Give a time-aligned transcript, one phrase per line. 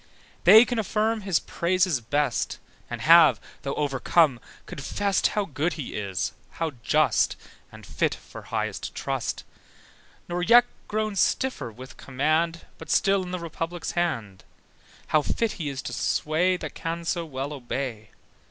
[0.45, 2.57] They can affirm his praises best,
[2.89, 7.35] And have, though overcome, confessed How good he is, how just,
[7.71, 9.43] And fit for highest trust:
[10.27, 14.43] Nor yet grown stiffer with command, But still in the Republic's hand:
[15.09, 18.09] How fit he is to sway That can so well obey.